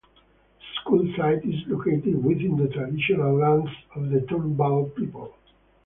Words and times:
The 0.57 0.65
school 0.81 1.13
site 1.15 1.45
is 1.45 1.61
located 1.67 2.23
within 2.23 2.57
the 2.57 2.67
traditional 2.73 3.37
lands 3.37 3.69
of 3.93 4.09
the 4.09 4.21
Turrbal 4.21 4.95
people. 4.95 5.35